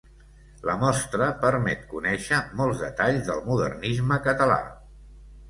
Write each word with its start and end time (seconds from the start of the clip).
La 0.69 0.75
mostra 0.83 1.27
permet 1.43 1.83
conèixer 1.91 2.39
molts 2.63 2.81
detalls 2.85 3.23
del 3.29 3.45
modernisme 3.53 4.21
català. 4.31 4.59